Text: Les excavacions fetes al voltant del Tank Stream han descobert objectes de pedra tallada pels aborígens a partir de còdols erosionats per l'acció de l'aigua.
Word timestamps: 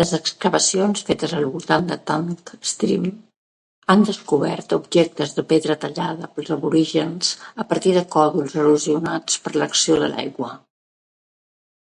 Les 0.00 0.10
excavacions 0.18 1.00
fetes 1.08 1.32
al 1.38 1.46
voltant 1.54 1.88
del 1.88 1.98
Tank 2.10 2.50
Stream 2.72 3.08
han 3.94 4.06
descobert 4.10 4.74
objectes 4.78 5.34
de 5.40 5.44
pedra 5.54 5.76
tallada 5.86 6.30
pels 6.36 6.52
aborígens 6.58 7.32
a 7.64 7.66
partir 7.74 7.96
de 7.98 8.04
còdols 8.16 8.54
erosionats 8.66 9.42
per 9.48 9.54
l'acció 9.58 9.98
de 10.06 10.12
l'aigua. 10.14 10.52